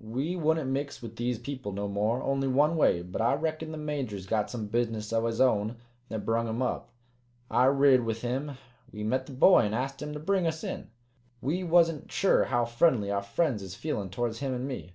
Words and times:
We 0.00 0.36
wouldn't 0.36 0.70
mix 0.70 1.02
with 1.02 1.16
these 1.16 1.40
people 1.40 1.72
no 1.72 1.88
more 1.88 2.22
only 2.22 2.46
one 2.46 2.76
way 2.76 3.02
but 3.02 3.20
I 3.20 3.34
reckon 3.34 3.72
the 3.72 3.76
Major's 3.78 4.26
got 4.28 4.48
some 4.48 4.68
business 4.68 5.12
o' 5.12 5.26
his 5.26 5.40
own 5.40 5.74
that 6.08 6.24
brung 6.24 6.46
him 6.46 6.62
up. 6.62 6.90
I 7.50 7.64
rid 7.64 8.04
with 8.04 8.22
him. 8.22 8.58
We 8.92 9.02
met 9.02 9.26
the 9.26 9.32
boy 9.32 9.62
an' 9.62 9.74
ast 9.74 10.00
him 10.00 10.12
to 10.12 10.20
bring 10.20 10.46
us 10.46 10.62
in. 10.62 10.88
We 11.40 11.64
wasn't 11.64 12.12
sure 12.12 12.44
how 12.44 12.64
friendly 12.64 13.10
our 13.10 13.24
friends 13.24 13.60
is 13.60 13.74
feelin' 13.74 14.10
towards 14.10 14.38
him 14.38 14.54
an' 14.54 14.68
me." 14.68 14.92